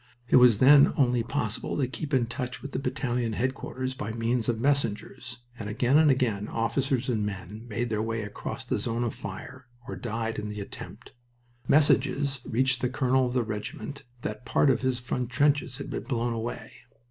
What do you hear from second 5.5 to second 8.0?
and again and again officers and men made